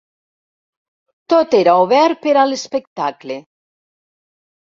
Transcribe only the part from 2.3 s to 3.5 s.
a l'espectacle.